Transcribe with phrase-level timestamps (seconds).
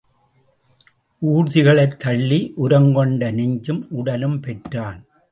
[1.25, 5.05] ஊர்திகளைத் தள்ளி உரம்கொண்ட நெஞ்சும் உடலும் பெற்றான்.